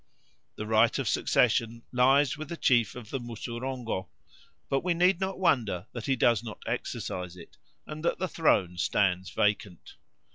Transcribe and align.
The 0.55 0.65
right 0.65 0.97
of 0.97 1.07
succession 1.07 1.83
lies 1.91 2.35
with 2.35 2.49
the 2.49 2.57
chief 2.57 2.95
of 2.95 3.11
the 3.11 3.19
Musurongo; 3.19 4.07
but 4.67 4.83
we 4.83 4.95
need 4.95 5.19
not 5.19 5.37
wonder 5.37 5.85
that 5.91 6.07
he 6.07 6.15
does 6.15 6.41
not 6.41 6.57
exercise 6.65 7.37
it, 7.37 7.55
and 7.85 8.03
that 8.03 8.17
the 8.17 8.27
throne 8.27 8.79
stands 8.79 9.29
vacant. 9.29 9.97